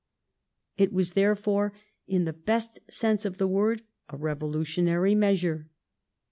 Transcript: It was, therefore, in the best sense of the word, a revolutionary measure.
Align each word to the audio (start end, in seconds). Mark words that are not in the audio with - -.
It 0.77 0.91
was, 0.91 1.11
therefore, 1.13 1.73
in 2.07 2.25
the 2.25 2.33
best 2.33 2.79
sense 2.89 3.23
of 3.23 3.37
the 3.37 3.45
word, 3.45 3.83
a 4.09 4.17
revolutionary 4.17 5.13
measure. 5.13 5.69